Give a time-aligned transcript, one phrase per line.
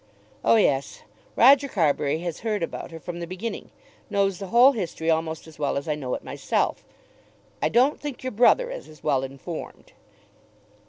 [0.43, 1.03] "Oh yes;
[1.35, 3.69] Roger Carbury has heard about her from the beginning;
[4.09, 6.83] knows the whole history almost as well as I know it myself.
[7.61, 9.93] I don't think your brother is as well informed."